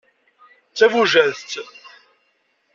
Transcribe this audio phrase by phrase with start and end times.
[0.69, 1.51] D tabujadt.